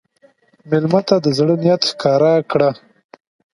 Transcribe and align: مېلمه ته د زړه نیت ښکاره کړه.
مېلمه 0.69 1.01
ته 1.07 1.15
د 1.23 1.27
زړه 1.37 1.53
نیت 1.63 1.81
ښکاره 1.89 2.31
کړه. 2.51 2.69